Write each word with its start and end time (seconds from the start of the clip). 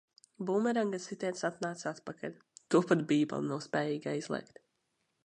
Bumeranga 0.49 0.99
sitiens 1.03 1.45
atnāca 1.49 1.87
atpakaļ. 1.91 2.33
To 2.75 2.83
pat 2.93 3.07
Bībele 3.13 3.49
nav 3.53 3.63
spējīga 3.67 4.15
aizliegt. 4.17 4.63